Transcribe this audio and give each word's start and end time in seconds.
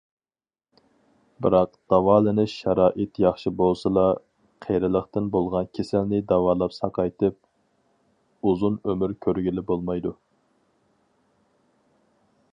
بىراق، 1.45 1.73
داۋالىنىش 1.93 2.53
شارائىت 2.61 3.19
ياخشى 3.23 3.51
بولسىلا، 3.59 4.05
قېرىلىقتىن 4.65 5.29
بولغان 5.35 5.69
كېسەلنى 5.79 6.21
داۋالاپ 6.33 6.73
ساقايتىپ، 6.79 7.37
ئۇزۇن 8.51 8.79
ئۆمۈر 8.89 9.15
كۆرگىلى 9.27 9.65
بولمايدۇ. 9.69 10.15